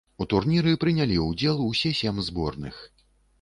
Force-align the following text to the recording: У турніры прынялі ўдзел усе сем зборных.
У 0.23 0.25
турніры 0.31 0.71
прынялі 0.83 1.19
ўдзел 1.25 1.61
усе 1.67 1.93
сем 2.01 2.23
зборных. 2.31 2.83